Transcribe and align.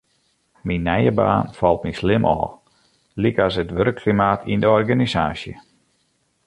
Myn 0.67 0.85
nije 0.87 1.11
baan 1.19 1.45
falt 1.57 1.83
my 1.87 1.91
slim 1.99 2.23
ôf, 2.37 2.49
lykas 3.21 3.55
it 3.61 3.73
wurkklimaat 3.75 4.41
yn 4.51 4.61
de 4.63 4.69
organisaasje. 4.79 5.53